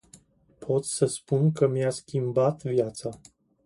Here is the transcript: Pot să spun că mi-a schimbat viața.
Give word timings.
Pot 0.59 0.83
să 0.85 1.05
spun 1.05 1.51
că 1.51 1.67
mi-a 1.67 1.89
schimbat 1.89 2.63
viața. 2.63 3.09